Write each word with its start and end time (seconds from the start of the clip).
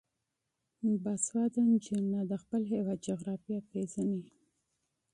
باسواده 1.03 1.61
نجونې 1.71 2.21
د 2.29 2.33
خپل 2.41 2.61
هیواد 2.73 2.99
جغرافیه 3.07 3.59
پیژني. 3.69 4.23